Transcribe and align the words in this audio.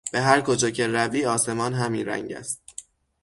به 0.11 0.21
هر 0.21 0.41
کجا 0.41 0.69
که 0.69 0.87
روی 0.87 1.25
آسمان 1.25 1.73
همین 1.73 2.05
رنگ 2.05 2.31
است. 2.33 2.61